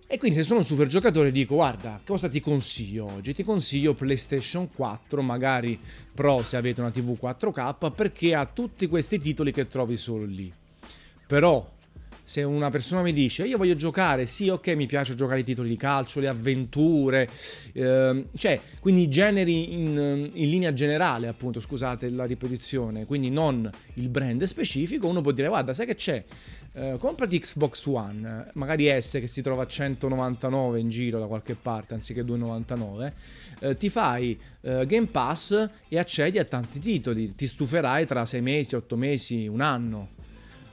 E 0.06 0.18
quindi 0.18 0.36
se 0.36 0.44
sono 0.44 0.58
un 0.58 0.64
super 0.64 0.86
giocatore 0.86 1.32
dico 1.32 1.54
guarda 1.54 1.98
cosa 2.04 2.28
ti 2.28 2.38
consiglio 2.38 3.06
oggi? 3.06 3.32
Ti 3.32 3.42
consiglio 3.42 3.94
PlayStation 3.94 4.70
4, 4.70 5.22
magari 5.22 5.80
Pro 6.14 6.42
se 6.42 6.56
avete 6.58 6.80
una 6.82 6.90
TV 6.90 7.16
4K 7.20 7.90
perché 7.90 8.34
ha 8.34 8.44
tutti 8.44 8.86
questi 8.86 9.18
titoli 9.18 9.50
che 9.50 9.66
trovi 9.66 9.96
solo 9.96 10.24
lì. 10.24 10.52
Però 11.26 11.72
se 12.24 12.42
una 12.42 12.70
persona 12.70 13.02
mi 13.02 13.12
dice 13.12 13.44
io 13.44 13.58
voglio 13.58 13.76
giocare, 13.76 14.26
sì 14.26 14.48
ok 14.48 14.68
mi 14.68 14.86
piace 14.86 15.14
giocare 15.14 15.40
i 15.40 15.44
titoli 15.44 15.68
di 15.68 15.76
calcio, 15.76 16.20
le 16.20 16.28
avventure, 16.28 17.28
ehm, 17.72 18.26
cioè 18.36 18.58
quindi 18.80 19.08
generi 19.08 19.74
in, 19.74 20.30
in, 20.32 20.48
linea 20.48 20.72
generale 20.72 21.28
appunto, 21.28 21.60
scusate 21.60 22.08
la 22.08 22.24
ripetizione, 22.24 23.04
quindi 23.04 23.30
non 23.30 23.70
il 23.94 24.08
brand 24.08 24.42
specifico, 24.44 25.06
uno 25.06 25.20
può 25.20 25.32
dire 25.32 25.48
guarda 25.48 25.74
sai 25.74 25.86
che 25.86 25.96
c'è, 25.96 26.24
eh, 26.72 26.96
comprati 26.98 27.38
Xbox 27.38 27.84
One, 27.86 28.50
magari 28.54 28.88
S 29.00 29.18
che 29.20 29.26
si 29.26 29.42
trova 29.42 29.64
a 29.64 29.66
199 29.66 30.80
in 30.80 30.88
giro 30.88 31.18
da 31.18 31.26
qualche 31.26 31.54
parte 31.54 31.92
anziché 31.92 32.24
299, 32.24 33.14
eh, 33.60 33.76
ti 33.76 33.90
fai 33.90 34.38
eh, 34.62 34.86
Game 34.86 35.06
Pass 35.08 35.68
e 35.88 35.98
accedi 35.98 36.38
a 36.38 36.44
tanti 36.44 36.78
titoli, 36.78 37.34
ti 37.34 37.46
stuferai 37.46 38.06
tra 38.06 38.24
6 38.24 38.40
mesi, 38.40 38.74
8 38.74 38.96
mesi, 38.96 39.46
un 39.46 39.60
anno 39.60 40.22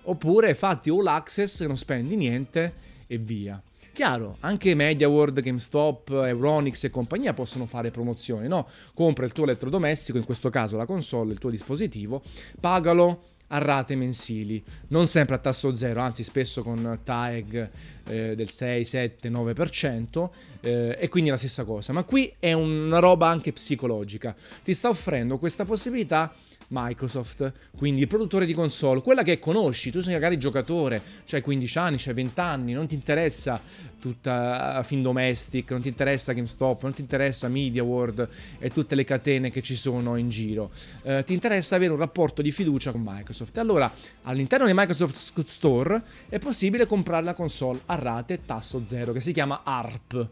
oppure 0.04 0.56
fatti 0.56 0.90
all 0.90 1.08
access, 1.08 1.64
non 1.66 1.78
spendi 1.78 2.16
niente 2.16 2.74
e 3.08 3.18
via. 3.18 3.62
Chiaro, 3.94 4.38
anche 4.40 4.74
MediaWorld, 4.74 5.42
GameStop, 5.42 6.10
Euronix 6.12 6.82
e 6.86 6.90
compagnia 6.90 7.34
possono 7.34 7.66
fare 7.66 7.92
promozioni, 7.92 8.48
no? 8.48 8.68
Compra 8.94 9.26
il 9.26 9.34
tuo 9.34 9.44
elettrodomestico, 9.44 10.18
in 10.18 10.24
questo 10.24 10.50
caso 10.50 10.78
la 10.78 10.86
console, 10.86 11.34
il 11.34 11.40
tuo 11.40 11.50
dispositivo, 11.50 12.22
pagalo 12.60 13.24
a 13.48 13.58
rate 13.58 13.98
mensili, 13.98 14.64
non 14.88 15.08
sempre 15.08 15.36
a 15.36 15.40
tasso 15.40 15.76
zero, 15.76 16.00
anzi 16.00 16.24
spesso 16.24 16.64
con 16.64 17.00
tag 17.04 17.70
eh, 18.08 18.36
del 18.36 18.50
6, 18.50 18.86
7, 18.86 19.30
9% 19.30 20.30
eh, 20.62 20.98
e 21.00 21.10
quindi 21.10 21.30
è 21.30 21.34
la 21.34 21.40
stessa 21.40 21.64
cosa. 21.64 21.94
Ma 21.94 22.04
qui 22.04 22.34
è 22.40 22.54
una 22.54 23.00
roba 23.00 23.28
anche 23.28 23.52
psicologica. 23.54 24.36
Ti 24.64 24.74
sta 24.74 24.90
offrendo 24.90 25.38
questa 25.38 25.66
possibilità 25.66 26.34
Microsoft, 26.72 27.52
quindi 27.76 28.02
il 28.02 28.08
produttore 28.08 28.46
di 28.46 28.54
console, 28.54 29.02
quella 29.02 29.24
che 29.24 29.40
conosci, 29.40 29.92
tu 29.92 30.00
sei 30.00 30.14
magari 30.14 30.38
giocatore, 30.38 31.02
c'hai 31.26 31.42
15 31.42 31.78
anni, 31.78 31.98
c'hai 32.00 32.14
20 32.14 32.40
anni, 32.40 32.74
non 32.74 32.88
ti 32.88 32.96
interessa 32.96 33.62
tutta 34.00 34.82
Fin 34.84 35.02
Domestic, 35.02 35.70
non 35.72 35.82
ti 35.82 35.90
interessa 35.90 36.32
GameStop, 36.32 36.84
non 36.84 36.94
ti 36.94 37.02
interessa 37.02 37.50
Media 37.50 37.84
World 37.84 38.28
e 38.58 38.70
tutte 38.70 38.96
le 38.96 39.04
catene 39.04 39.52
che 39.52 39.62
ci 39.62 39.76
sono 39.76 40.16
in 40.16 40.30
giro, 40.30 40.72
eh, 41.04 41.24
ti 41.26 41.34
interessa 41.34 41.76
avere 41.76 41.92
un 41.92 42.00
rapporto 42.00 42.42
di 42.42 42.52
fiducia 42.52 42.92
con 42.92 43.02
Microsoft. 43.04 43.58
Allora 43.58 43.92
all'interno 44.24 44.66
di 44.66 44.74
Microsoft 44.74 45.44
Store 45.46 46.02
è 46.30 46.40
possibile 46.40 46.86
comprare 46.86 47.26
la 47.26 47.34
console 47.34 47.82
a 47.88 47.96
rate 48.02 48.46
tasso 48.46 48.84
zero, 48.86 49.14
che 49.14 49.22
si 49.22 49.32
chiama 49.32 49.62
ARP 49.64 50.28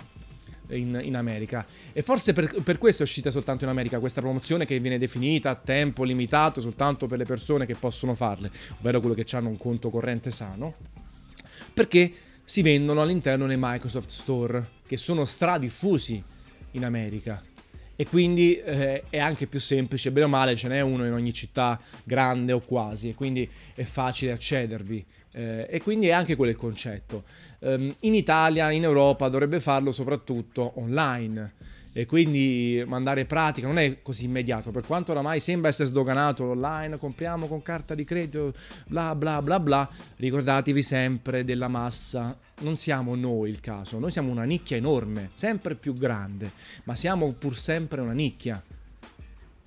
in, 0.69 0.99
in 1.03 1.15
America. 1.15 1.65
E 1.93 2.01
forse 2.01 2.33
per, 2.33 2.61
per, 2.63 2.77
questo 2.77 3.03
è 3.03 3.05
uscita 3.05 3.31
soltanto 3.31 3.63
in 3.63 3.69
America 3.69 3.99
questa 3.99 4.21
promozione 4.21 4.65
che 4.65 4.79
viene 4.79 4.97
definita 4.97 5.51
a 5.51 5.55
tempo 5.55 6.03
limitato 6.03 6.61
soltanto 6.61 7.07
per 7.07 7.17
le 7.17 7.25
persone 7.25 7.65
che 7.65 7.75
possono 7.75 8.13
farle, 8.15 8.51
ovvero 8.79 8.99
quello 8.99 9.15
che 9.15 9.25
hanno 9.35 9.49
un 9.49 9.57
conto 9.57 9.89
corrente 9.89 10.31
sano, 10.31 10.75
perché 11.73 12.11
si 12.43 12.61
vendono 12.61 13.01
all'interno 13.01 13.45
dei 13.45 13.57
Microsoft 13.59 14.09
Store, 14.09 14.67
che 14.87 14.97
sono 14.97 15.25
stradiffusi 15.25 16.21
in 16.71 16.85
America. 16.85 17.43
E 17.95 18.07
quindi 18.07 18.55
eh, 18.55 19.03
è 19.09 19.19
anche 19.19 19.45
più 19.45 19.59
semplice, 19.59 20.09
bene 20.11 20.25
o 20.25 20.29
male 20.29 20.55
ce 20.55 20.69
n'è 20.69 20.79
uno 20.79 21.05
in 21.05 21.11
ogni 21.11 21.33
città 21.33 21.79
grande 22.03 22.53
o 22.53 22.61
quasi, 22.61 23.09
e 23.09 23.13
quindi 23.13 23.47
è 23.75 23.83
facile 23.83 24.31
accedervi. 24.31 25.05
Eh, 25.33 25.67
e 25.69 25.81
quindi 25.81 26.07
è 26.07 26.11
anche 26.11 26.35
quello 26.35 26.51
il 26.51 26.57
concetto. 26.57 27.23
Um, 27.59 27.93
in 28.01 28.15
Italia, 28.15 28.71
in 28.71 28.83
Europa 28.83 29.27
dovrebbe 29.27 29.59
farlo 29.59 29.91
soprattutto 29.91 30.73
online. 30.75 31.53
E 31.91 32.05
quindi 32.05 32.83
mandare 32.85 33.25
pratica 33.25 33.65
non 33.65 33.79
è 33.79 34.01
così 34.01 34.25
immediato. 34.25 34.69
Per 34.69 34.85
quanto 34.85 35.11
oramai 35.11 35.39
sembra 35.39 35.69
essere 35.69 35.89
sdoganato 35.89 36.45
l'online 36.45 36.97
compriamo 36.97 37.47
con 37.47 37.63
carta 37.63 37.95
di 37.95 38.03
credito 38.03 38.53
bla 38.85 39.15
bla 39.15 39.41
bla 39.41 39.59
bla 39.59 39.89
ricordatevi 40.17 40.83
sempre 40.83 41.43
della 41.43 41.67
massa. 41.67 42.37
Non 42.61 42.75
siamo 42.75 43.15
noi 43.15 43.49
il 43.49 43.59
caso 43.59 43.97
noi 43.99 44.11
siamo 44.11 44.29
una 44.29 44.43
nicchia 44.43 44.77
enorme 44.77 45.31
sempre 45.33 45.75
più 45.75 45.93
grande 45.93 46.51
ma 46.83 46.93
siamo 46.93 47.31
pur 47.31 47.57
sempre 47.57 48.01
una 48.01 48.11
nicchia 48.11 48.61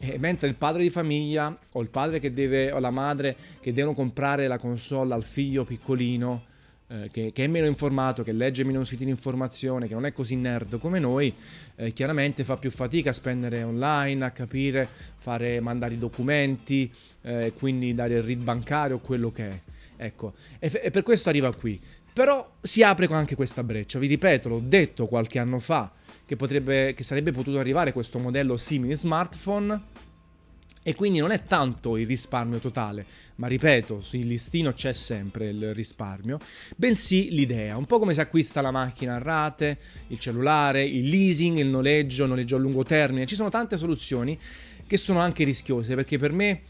e 0.05 0.19
mentre 0.19 0.49
il 0.49 0.57
padre 0.57 0.83
di 0.83 0.91
famiglia 0.91 1.57
o 1.73 1.81
il 1.81 1.89
padre 1.89 2.19
che 2.19 2.33
deve 2.33 2.73
o 2.73 2.81
la 2.81 2.91
madre 2.91 3.37
che 3.61 3.73
devono 3.73 3.95
comprare 3.95 4.49
la 4.49 4.59
console 4.59 5.15
al 5.15 5.23
figlio 5.23 5.65
piccolino 5.65 6.51
eh, 6.89 7.09
che, 7.13 7.31
che, 7.33 7.45
è 7.45 7.47
meno 7.47 7.69
informato, 7.69 8.25
che 8.25 8.33
legge 8.33 8.65
meno 8.65 8.83
siti 8.83 9.05
di 9.05 9.11
informazione, 9.11 9.87
che 9.87 9.95
non 9.95 10.05
è 10.05 10.13
così 10.13 10.35
nerd 10.35 10.79
come 10.79 10.99
noi, 10.99 11.33
eh, 11.77 11.93
chiaramente 11.93 12.43
fa 12.43 12.57
più 12.57 12.73
fatica 12.73 13.11
a 13.11 13.13
spendere 13.13 13.63
online, 13.63 14.25
a 14.25 14.31
capire, 14.33 14.89
fare, 15.19 15.61
mandare 15.61 15.95
i 15.95 15.99
documenti, 15.99 16.91
eh, 17.23 17.53
quindi 17.57 17.95
dare 17.95 18.15
il 18.15 18.23
read 18.25 18.41
bancario, 18.41 18.99
quello 18.99 19.31
che 19.31 19.49
è. 19.49 19.61
Ecco, 19.99 20.35
e, 20.59 20.69
e 20.83 20.91
per 20.91 21.05
questo 21.05 21.29
arriva 21.29 21.55
qui. 21.55 21.81
Però 22.13 22.57
si 22.61 22.83
apre 22.83 23.07
anche 23.07 23.35
questa 23.35 23.63
breccia, 23.63 23.99
vi 23.99 24.07
ripeto, 24.07 24.49
l'ho 24.49 24.63
detto 24.63 25.07
qualche 25.07 25.39
anno 25.39 25.59
fa, 25.59 25.91
che, 26.27 26.37
potrebbe, 26.37 26.93
che 26.95 27.05
sarebbe 27.05 27.33
potuto 27.33 27.59
arrivare 27.59 27.93
questo 27.93 28.19
modello 28.19 28.57
simile 28.57 28.97
smartphone. 28.97 29.81
E 30.85 30.97
quindi 30.97 31.21
non 31.21 31.31
è 31.31 31.45
tanto 31.45 31.97
il 31.97 32.09
risparmio 32.09 32.59
totale, 32.59 33.07
ma 33.37 33.47
ripeto, 33.47 34.01
sul 34.01 34.27
listino 34.27 34.73
c'è 34.73 34.93
sempre 34.93 35.51
il 35.51 35.73
risparmio, 35.75 36.39
bensì 36.75 37.31
l'idea, 37.31 37.77
un 37.77 37.87
po' 37.87 38.01
come 38.01 38.15
si 38.15 38.21
acquista 38.21 38.61
la 38.61 38.73
macchina 38.73 39.15
a 39.15 39.19
rate, 39.19 39.79
il 40.09 40.19
cellulare, 40.19 40.83
il 40.83 41.07
leasing, 41.07 41.59
il 41.59 41.69
noleggio, 41.69 42.25
il 42.25 42.31
noleggio 42.31 42.57
a 42.57 42.59
lungo 42.59 42.83
termine, 42.83 43.27
ci 43.27 43.37
sono 43.37 43.49
tante 43.49 43.79
soluzioni 43.79 44.37
che 44.85 44.97
sono 44.97 45.21
anche 45.21 45.45
rischiose 45.45 45.95
perché 45.95 46.19
per 46.19 46.33
me 46.33 46.63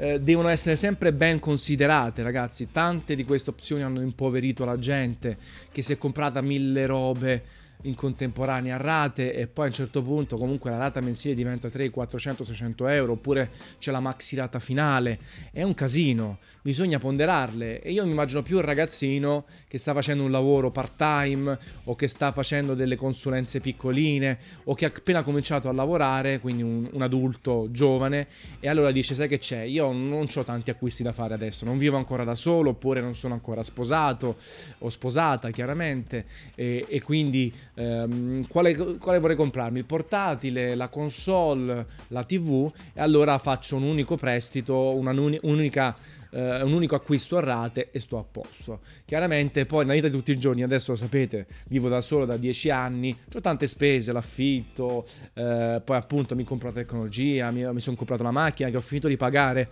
eh, 0.00 0.18
devono 0.18 0.48
essere 0.48 0.76
sempre 0.76 1.12
ben 1.12 1.38
considerate, 1.38 2.22
ragazzi. 2.22 2.68
Tante 2.72 3.14
di 3.14 3.22
queste 3.22 3.50
opzioni 3.50 3.82
hanno 3.82 4.00
impoverito 4.00 4.64
la 4.64 4.78
gente 4.78 5.36
che 5.70 5.82
si 5.82 5.92
è 5.92 5.98
comprata 5.98 6.40
mille 6.40 6.86
robe 6.86 7.42
in 7.82 7.94
contemporanea 7.94 8.74
a 8.74 8.78
rate 8.78 9.34
e 9.34 9.46
poi 9.46 9.66
a 9.66 9.68
un 9.68 9.74
certo 9.74 10.02
punto 10.02 10.36
comunque 10.36 10.70
la 10.70 10.78
rata 10.78 11.00
mensile 11.00 11.34
diventa 11.34 11.68
3, 11.68 11.90
400, 11.90 12.44
600 12.44 12.88
euro 12.88 13.12
oppure 13.12 13.50
c'è 13.78 13.90
la 13.90 14.00
maxi 14.00 14.36
rata 14.36 14.58
finale, 14.58 15.18
è 15.52 15.62
un 15.62 15.74
casino, 15.74 16.38
bisogna 16.62 16.98
ponderarle. 16.98 17.82
E 17.82 17.92
io 17.92 18.04
mi 18.04 18.10
immagino 18.10 18.42
più 18.42 18.58
il 18.58 18.64
ragazzino 18.64 19.46
che 19.68 19.78
sta 19.78 19.94
facendo 19.94 20.24
un 20.24 20.30
lavoro 20.30 20.70
part 20.70 20.96
time 20.96 21.58
o 21.84 21.94
che 21.94 22.08
sta 22.08 22.32
facendo 22.32 22.74
delle 22.74 22.96
consulenze 22.96 23.60
piccoline 23.60 24.38
o 24.64 24.74
che 24.74 24.84
ha 24.86 24.92
appena 24.94 25.22
cominciato 25.22 25.68
a 25.68 25.72
lavorare, 25.72 26.40
quindi 26.40 26.62
un, 26.62 26.88
un 26.90 27.02
adulto 27.02 27.68
giovane 27.70 28.26
e 28.60 28.68
allora 28.68 28.90
dice 28.90 29.14
sai 29.14 29.28
che 29.28 29.38
c'è, 29.38 29.62
io 29.62 29.92
non 29.92 30.26
ho 30.32 30.44
tanti 30.44 30.70
acquisti 30.70 31.02
da 31.02 31.12
fare 31.12 31.34
adesso, 31.34 31.64
non 31.64 31.78
vivo 31.78 31.96
ancora 31.96 32.24
da 32.24 32.34
solo 32.34 32.70
oppure 32.70 33.00
non 33.00 33.14
sono 33.14 33.34
ancora 33.34 33.62
sposato 33.62 34.36
o 34.78 34.90
sposata 34.90 35.50
chiaramente. 35.50 36.26
E, 36.54 36.84
e 36.88 37.02
quindi 37.02 37.52
ehm, 37.80 38.46
quale, 38.46 38.74
quale, 38.98 39.18
vorrei 39.18 39.36
comprarmi? 39.36 39.78
Il 39.78 39.84
portatile, 39.84 40.74
la 40.74 40.88
console, 40.88 41.86
la 42.08 42.24
TV 42.24 42.70
e 42.92 43.00
allora 43.00 43.38
faccio 43.38 43.76
un 43.76 43.82
unico 43.82 44.16
prestito, 44.16 44.94
un'unica 44.96 45.96
Uh, 46.30 46.64
un 46.64 46.74
unico 46.74 46.94
acquisto 46.94 47.38
a 47.38 47.40
rate 47.40 47.88
e 47.90 47.98
sto 47.98 48.16
a 48.16 48.22
posto. 48.22 48.82
Chiaramente 49.04 49.66
poi 49.66 49.80
nella 49.80 49.94
vita 49.94 50.06
di 50.06 50.14
tutti 50.14 50.30
i 50.30 50.38
giorni, 50.38 50.62
adesso 50.62 50.92
lo 50.92 50.96
sapete, 50.96 51.48
vivo 51.66 51.88
da 51.88 52.00
solo 52.00 52.24
da 52.24 52.36
dieci 52.36 52.70
anni, 52.70 53.18
ho 53.34 53.40
tante 53.40 53.66
spese, 53.66 54.12
l'affitto, 54.12 55.08
uh, 55.34 55.82
poi 55.82 55.96
appunto 55.96 56.36
mi 56.36 56.44
compro 56.44 56.68
la 56.68 56.74
tecnologia, 56.74 57.50
mi, 57.50 57.64
mi 57.72 57.80
sono 57.80 57.96
comprato 57.96 58.22
la 58.22 58.30
macchina 58.30 58.70
che 58.70 58.76
ho 58.76 58.80
finito 58.80 59.08
di 59.08 59.16
pagare 59.16 59.70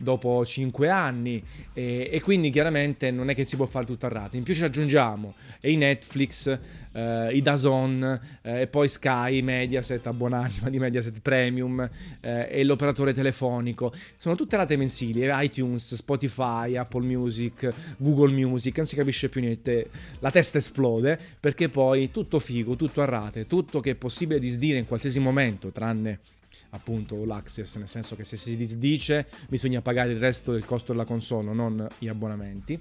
dopo 0.00 0.44
5 0.44 0.88
anni 0.88 1.42
e, 1.74 2.08
e, 2.10 2.20
quindi 2.22 2.50
chiaramente 2.50 3.10
non 3.10 3.28
è 3.28 3.34
che 3.34 3.44
si 3.44 3.56
può 3.56 3.66
fare 3.66 3.84
tutto 3.84 4.06
a 4.06 4.08
rate. 4.08 4.38
In 4.38 4.42
più 4.42 4.54
ci 4.54 4.64
aggiungiamo 4.64 5.34
i 5.62 5.76
Netflix, 5.76 6.58
eh, 6.92 7.30
i 7.32 7.42
Dazon 7.42 8.20
eh, 8.42 8.62
e 8.62 8.66
poi 8.66 8.88
Sky, 8.88 9.42
Mediaset, 9.42 10.06
abbonarmi 10.06 10.70
di 10.70 10.78
Mediaset 10.78 11.20
Premium 11.20 11.88
eh, 12.20 12.48
e 12.50 12.64
l'operatore 12.64 13.12
telefonico. 13.12 13.92
Sono 14.16 14.34
tutte 14.34 14.56
rate 14.56 14.76
mensili, 14.76 15.28
iTunes, 15.30 15.94
Spotify, 15.94 16.76
Apple 16.76 17.04
Music, 17.06 17.68
Google 17.98 18.32
Music, 18.32 18.76
non 18.78 18.86
si 18.86 18.96
capisce 18.96 19.28
più 19.28 19.42
niente. 19.42 19.90
La 20.20 20.30
testa 20.30 20.58
esplode 20.58 21.18
perché 21.38 21.68
poi 21.68 22.10
tutto 22.10 22.38
figo, 22.38 22.74
tutto 22.74 23.02
a 23.02 23.04
rate, 23.04 23.46
tutto 23.46 23.80
che 23.80 23.90
è 23.90 23.94
possibile 23.94 24.40
disdire 24.40 24.78
in 24.78 24.86
qualsiasi 24.86 25.20
momento, 25.20 25.70
tranne 25.70 26.20
appunto 26.70 27.24
l'access, 27.24 27.76
nel 27.76 27.88
senso 27.88 28.16
che 28.16 28.24
se 28.24 28.36
si 28.36 28.56
disdice 28.56 29.26
bisogna 29.48 29.80
pagare 29.80 30.12
il 30.12 30.18
resto 30.18 30.52
del 30.52 30.64
costo 30.64 30.92
della 30.92 31.04
console, 31.04 31.52
non 31.52 31.86
gli 31.98 32.08
abbonamenti. 32.08 32.80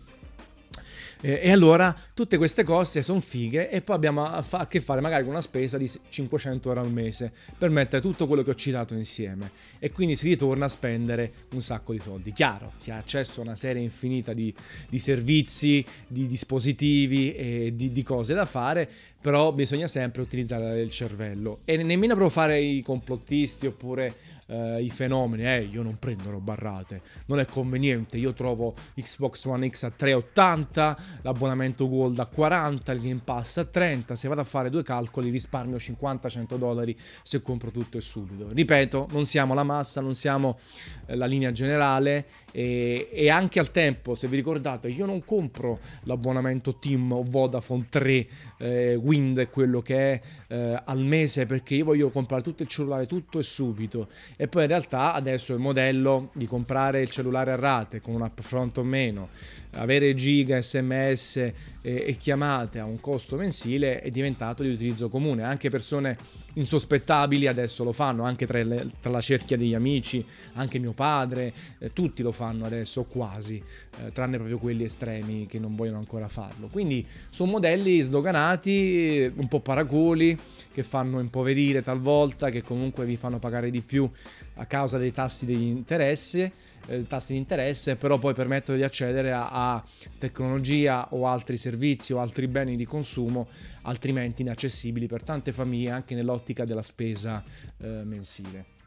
Eh, 1.22 1.42
e 1.44 1.52
allora 1.52 1.94
tutte 2.14 2.38
queste 2.38 2.64
cose 2.64 3.02
sono 3.02 3.20
fighe 3.20 3.70
e 3.70 3.82
poi 3.82 3.96
abbiamo 3.96 4.24
a, 4.24 4.42
fa- 4.42 4.60
a, 4.60 4.68
che 4.68 4.80
fare 4.80 5.02
magari 5.02 5.24
con 5.24 5.34
una 5.34 5.42
spesa 5.42 5.78
di 5.78 5.90
500 6.10 6.70
euro 6.70 6.80
al 6.80 6.92
mese 6.92 7.30
per 7.58 7.70
mettere 7.70 8.02
tutto 8.02 8.26
quello 8.26 8.42
che 8.42 8.52
ho 8.52 8.56
citato 8.56 8.94
insieme 8.94 9.52
e 9.80 9.92
quindi 9.92 10.16
si 10.16 10.30
ritorna 10.30 10.66
a 10.66 10.70
spendere 10.70 11.34
un 11.54 11.62
sacco 11.62 11.92
di 11.92 12.00
soldi. 12.00 12.32
Chiaro, 12.32 12.72
si 12.78 12.92
ha 12.92 12.96
accesso 12.96 13.42
a 13.42 13.44
una 13.44 13.58
serie 13.58 13.82
infinita 13.82 14.32
di, 14.32 14.54
di 14.88 15.00
servizi, 15.00 15.86
di 16.08 16.26
dispositivi 16.26 17.36
e 17.36 17.74
di, 17.76 17.92
di 17.92 18.04
cose 18.04 18.34
da 18.34 18.46
fare, 18.46 18.90
però 19.22 19.52
bisogna 19.52 19.88
sempre 19.88 20.22
utilizzare 20.22 20.80
il 20.80 20.90
cervello 20.90 21.60
e 21.66 21.76
nemmeno 21.76 22.16
proprio 22.16 22.30
fare 22.30 22.62
i 22.62 22.82
complottisti 22.82 23.68
oppure 23.68 24.38
eh, 24.50 24.82
i 24.82 24.90
fenomeni, 24.90 25.46
eh, 25.46 25.62
io 25.72 25.84
non 25.84 25.98
prendo 26.00 26.32
roba 26.32 26.50
barrate, 26.50 27.02
non 27.28 27.40
è 27.40 27.46
conveniente, 27.46 28.18
io 28.18 28.34
trovo 28.34 28.74
Xbox 28.96 29.46
One 29.46 29.70
X 29.70 29.84
a 29.84 29.92
380, 29.92 30.98
l'abbonamento 31.22 31.88
Gold 31.88 32.18
a 32.20 32.26
40, 32.26 32.92
il 32.92 33.02
Game 33.02 33.22
Pass 33.24 33.58
a 33.58 33.66
30, 33.66 34.16
se 34.16 34.28
vado 34.28 34.42
a 34.42 34.46
fare 34.46 34.70
due 34.70 34.84
calcoli 34.84 35.30
risparmio 35.30 35.78
50-100 35.78 36.58
dollari 36.58 36.98
se 37.22 37.42
compro 37.42 37.70
tutto 37.72 37.98
e 37.98 38.02
subito. 38.02 38.50
Ripeto, 38.52 39.08
non 39.12 39.26
siamo 39.26 39.54
la 39.54 39.64
massa, 39.64 40.02
non 40.02 40.16
siamo 40.16 40.60
eh, 41.06 41.16
la 41.16 41.26
linea 41.26 41.52
generale 41.52 42.26
e, 42.52 43.10
e, 43.12 43.30
anche 43.30 43.60
al 43.60 43.72
tempo, 43.72 44.16
se 44.16 44.28
vi 44.28 44.36
ricordate, 44.36 44.90
io 44.90 45.06
non 45.06 45.24
compro 45.24 45.80
l'abbonamento 46.04 46.78
Team 46.80 47.12
o 47.12 47.24
Vodafone 47.24 47.86
3, 47.90 48.28
eh, 48.58 48.96
Wind 48.96 49.50
quello 49.50 49.82
che 49.82 50.14
è 50.14 50.22
eh, 50.48 50.82
al 50.84 51.00
mese 51.00 51.46
perché 51.46 51.76
io 51.76 51.86
voglio 51.86 52.10
comprare 52.10 52.42
tutto 52.42 52.64
il 52.64 52.68
cellulare 52.68 53.06
tutto 53.06 53.38
e 53.40 53.44
subito 53.44 54.08
e 54.42 54.48
poi 54.48 54.62
in 54.62 54.70
realtà 54.70 55.14
adesso 55.14 55.52
il 55.52 55.60
modello 55.60 56.30
di 56.32 56.48
comprare 56.48 57.02
il 57.02 57.10
cellulare 57.10 57.52
a 57.52 57.56
rate 57.58 58.00
con 58.00 58.14
un 58.14 58.22
upfront 58.22 58.78
o 58.78 58.84
meno, 58.86 59.28
avere 59.72 60.16
giga, 60.16 60.62
sms 60.62 61.36
e, 61.36 61.54
e 61.82 62.16
chiamate 62.18 62.80
a 62.80 62.86
un 62.86 63.02
costo 63.02 63.36
mensile 63.36 64.00
è 64.00 64.10
diventato 64.10 64.64
di 64.64 64.70
utilizzo 64.70 65.10
comune. 65.10 65.44
Anche 65.44 65.70
persone 65.70 66.16
insospettabili 66.54 67.48
adesso 67.48 67.84
lo 67.84 67.92
fanno, 67.92 68.24
anche 68.24 68.46
tra, 68.46 68.64
le, 68.64 68.90
tra 69.02 69.12
la 69.12 69.22
cerchia 69.22 69.58
degli 69.58 69.74
amici, 69.74 70.26
anche 70.54 70.80
mio 70.80 70.94
padre, 70.94 71.54
eh, 71.78 71.92
tutti 71.92 72.22
lo 72.22 72.32
fanno 72.32 72.66
adesso, 72.66 73.04
quasi, 73.04 73.62
eh, 74.02 74.12
tranne 74.14 74.38
proprio 74.38 74.58
quelli 74.58 74.86
estremi 74.86 75.48
che 75.48 75.60
non 75.60 75.76
vogliono 75.76 75.98
ancora 75.98 76.28
farlo. 76.28 76.68
Quindi 76.68 77.06
sono 77.30 77.52
modelli 77.52 78.00
sdoganati, 78.00 79.32
un 79.36 79.48
po' 79.48 79.60
paracoli, 79.60 80.38
che 80.72 80.84
fanno 80.84 81.20
impoverire 81.20 81.82
talvolta, 81.82 82.50
che 82.50 82.64
comunque 82.64 83.06
vi 83.06 83.18
fanno 83.18 83.38
pagare 83.38 83.70
di 83.70 83.82
più 83.82 84.10
a 84.56 84.66
causa 84.66 84.98
dei 84.98 85.12
tassi 85.12 85.46
di 85.46 85.68
interesse, 85.68 86.52
eh, 86.88 87.08
tassi 87.08 87.34
di 87.34 87.40
interesse, 87.40 87.96
però 87.96 88.18
poi 88.18 88.34
permettono 88.34 88.78
di 88.78 88.84
accedere 88.84 89.32
a, 89.32 89.50
a 89.50 89.84
tecnologia 90.18 91.08
o 91.12 91.28
altri 91.28 91.58
servizi 91.58 92.14
o 92.14 92.20
altri 92.20 92.48
beni 92.48 92.76
di 92.76 92.86
consumo 92.86 93.48
altrimenti 93.84 94.42
inaccessibili 94.42 95.08
per 95.08 95.24
tante 95.24 95.52
famiglie 95.52 95.92
anche 95.92 96.16
nell'ottica 96.16 96.66
della 96.66 96.82
spesa 96.82 97.44
eh, 97.78 97.88
mensile. 98.04 98.78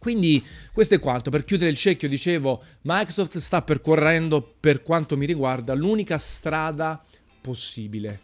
Quindi 0.00 0.42
questo 0.72 0.94
è 0.94 0.98
quanto, 0.98 1.28
per 1.30 1.44
chiudere 1.44 1.70
il 1.70 1.76
cerchio 1.76 2.08
dicevo, 2.08 2.62
Microsoft 2.82 3.36
sta 3.36 3.60
percorrendo 3.60 4.40
per 4.58 4.82
quanto 4.82 5.14
mi 5.14 5.26
riguarda 5.26 5.74
l'unica 5.74 6.16
strada 6.16 7.04
possibile, 7.38 8.20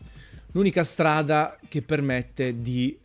l'unica 0.53 0.83
strada 0.85 1.59
che 1.69 1.83
permette 1.83 2.63
di 2.63 2.99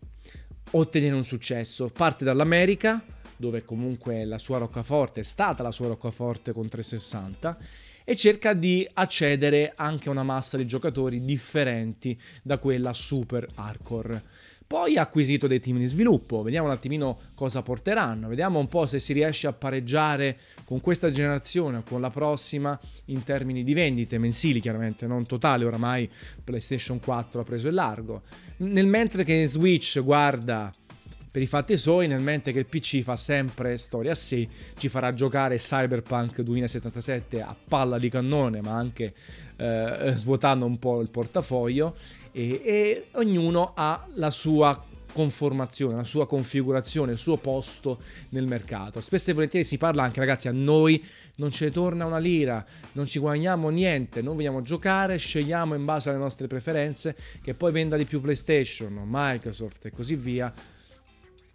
ottenere 0.71 1.15
un 1.15 1.25
successo. 1.25 1.89
Parte 1.89 2.23
dall'America, 2.23 3.03
dove 3.41 3.65
comunque 3.65 4.23
la 4.23 4.37
sua 4.37 4.59
roccaforte 4.59 5.21
è 5.21 5.23
stata 5.23 5.63
la 5.63 5.71
sua 5.71 5.87
roccaforte 5.87 6.53
con 6.53 6.69
360 6.69 7.57
e 8.03 8.15
cerca 8.15 8.53
di 8.53 8.87
accedere 8.93 9.73
anche 9.75 10.07
a 10.07 10.11
una 10.11 10.23
massa 10.23 10.57
di 10.57 10.67
giocatori 10.67 11.19
differenti 11.25 12.17
da 12.43 12.59
quella 12.59 12.93
super 12.93 13.47
hardcore. 13.55 14.23
Poi 14.71 14.95
ha 14.95 15.01
acquisito 15.01 15.47
dei 15.47 15.59
team 15.59 15.79
di 15.79 15.85
sviluppo, 15.85 16.43
vediamo 16.43 16.67
un 16.67 16.73
attimino 16.73 17.17
cosa 17.35 17.61
porteranno, 17.61 18.29
vediamo 18.29 18.57
un 18.57 18.69
po' 18.69 18.85
se 18.85 18.99
si 18.99 19.11
riesce 19.11 19.47
a 19.47 19.51
pareggiare 19.51 20.37
con 20.63 20.79
questa 20.79 21.11
generazione 21.11 21.79
o 21.79 21.83
con 21.83 21.99
la 21.99 22.09
prossima 22.09 22.79
in 23.07 23.21
termini 23.23 23.63
di 23.63 23.73
vendite 23.73 24.17
mensili, 24.17 24.61
chiaramente 24.61 25.07
non 25.07 25.25
totali, 25.25 25.65
oramai 25.65 26.09
PlayStation 26.41 27.01
4 27.01 27.41
ha 27.41 27.43
preso 27.43 27.67
il 27.67 27.73
largo. 27.73 28.21
Nel 28.57 28.87
mentre 28.87 29.25
che 29.25 29.45
Switch 29.45 29.99
guarda 30.01 30.71
per 31.31 31.41
i 31.41 31.47
fatti 31.47 31.77
suoi, 31.77 32.07
nel 32.07 32.19
mente 32.19 32.51
che 32.51 32.59
il 32.59 32.65
PC 32.65 33.03
fa 33.03 33.15
sempre 33.15 33.77
storia 33.77 34.11
a 34.11 34.15
sé, 34.15 34.45
ci 34.77 34.89
farà 34.89 35.13
giocare 35.13 35.55
Cyberpunk 35.55 36.41
2077 36.41 37.41
a 37.41 37.55
palla 37.67 37.97
di 37.97 38.09
cannone, 38.09 38.61
ma 38.61 38.73
anche 38.73 39.13
eh, 39.55 40.11
svuotando 40.15 40.65
un 40.65 40.77
po' 40.77 40.99
il 40.99 41.09
portafoglio, 41.09 41.95
e, 42.33 42.61
e 42.65 43.05
ognuno 43.13 43.71
ha 43.75 44.05
la 44.15 44.29
sua 44.29 44.87
conformazione, 45.13 45.95
la 45.95 46.03
sua 46.03 46.27
configurazione, 46.27 47.13
il 47.13 47.17
suo 47.17 47.37
posto 47.37 47.99
nel 48.29 48.45
mercato. 48.45 48.99
Spesso 48.99 49.29
e 49.29 49.33
volentieri 49.33 49.65
si 49.65 49.77
parla 49.77 50.03
anche, 50.03 50.19
ragazzi, 50.19 50.49
a 50.49 50.51
noi 50.51 51.01
non 51.37 51.51
ce 51.51 51.65
ne 51.65 51.71
torna 51.71 52.05
una 52.05 52.17
lira, 52.17 52.65
non 52.93 53.05
ci 53.05 53.19
guadagniamo 53.19 53.69
niente, 53.69 54.21
non 54.21 54.35
vogliamo 54.35 54.61
giocare, 54.61 55.15
scegliamo 55.15 55.75
in 55.75 55.85
base 55.85 56.09
alle 56.09 56.19
nostre 56.19 56.47
preferenze, 56.47 57.15
che 57.41 57.53
poi 57.53 57.71
venda 57.71 57.95
di 57.95 58.03
più 58.03 58.19
PlayStation, 58.19 59.01
Microsoft 59.05 59.85
e 59.85 59.91
così 59.91 60.15
via 60.15 60.53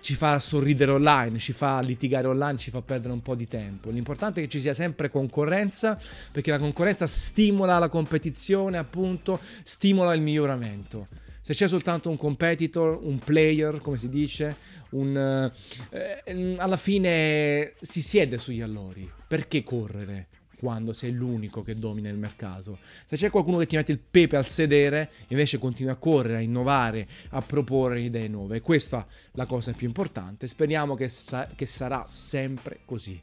ci 0.06 0.14
fa 0.14 0.38
sorridere 0.38 0.92
online, 0.92 1.40
ci 1.40 1.52
fa 1.52 1.80
litigare 1.80 2.28
online, 2.28 2.58
ci 2.58 2.70
fa 2.70 2.80
perdere 2.80 3.12
un 3.12 3.22
po' 3.22 3.34
di 3.34 3.48
tempo. 3.48 3.90
L'importante 3.90 4.38
è 4.38 4.44
che 4.44 4.48
ci 4.48 4.60
sia 4.60 4.72
sempre 4.72 5.10
concorrenza, 5.10 6.00
perché 6.30 6.52
la 6.52 6.60
concorrenza 6.60 7.08
stimola 7.08 7.80
la 7.80 7.88
competizione, 7.88 8.78
appunto, 8.78 9.40
stimola 9.64 10.14
il 10.14 10.22
miglioramento. 10.22 11.08
Se 11.42 11.54
c'è 11.54 11.66
soltanto 11.66 12.08
un 12.08 12.16
competitor, 12.16 13.00
un 13.02 13.18
player, 13.18 13.80
come 13.80 13.96
si 13.96 14.08
dice, 14.08 14.54
un, 14.90 15.50
eh, 15.90 16.54
alla 16.56 16.76
fine 16.76 17.72
si 17.80 18.00
siede 18.00 18.38
sugli 18.38 18.60
allori. 18.60 19.10
Perché 19.26 19.64
correre? 19.64 20.28
Quando 20.58 20.92
sei 20.92 21.12
l'unico 21.12 21.62
che 21.62 21.75
domina 21.75 22.08
il 22.08 22.16
mercato. 22.16 22.78
Se 23.06 23.16
c'è 23.16 23.30
qualcuno 23.30 23.58
che 23.58 23.66
ti 23.66 23.76
mette 23.76 23.92
il 23.92 23.98
pepe 23.98 24.36
al 24.36 24.46
sedere, 24.46 25.10
invece 25.28 25.58
continua 25.58 25.92
a 25.92 25.96
correre, 25.96 26.36
a 26.36 26.40
innovare, 26.40 27.06
a 27.30 27.40
proporre 27.42 28.00
idee 28.00 28.28
nuove. 28.28 28.60
Questa 28.60 29.06
è 29.06 29.12
la 29.32 29.46
cosa 29.46 29.72
più 29.72 29.86
importante. 29.86 30.46
Speriamo 30.46 30.94
che, 30.94 31.08
sa- 31.08 31.48
che 31.54 31.66
sarà 31.66 32.04
sempre 32.06 32.80
così. 32.84 33.20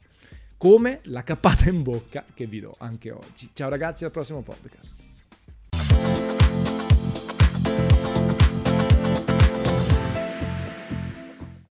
Come 0.56 1.00
la 1.04 1.22
cappata 1.22 1.68
in 1.68 1.82
bocca 1.82 2.24
che 2.32 2.46
vi 2.46 2.60
do 2.60 2.74
anche 2.78 3.10
oggi. 3.10 3.50
Ciao 3.52 3.68
ragazzi, 3.68 4.04
al 4.04 4.10
prossimo 4.10 4.42
podcast. 4.42 5.03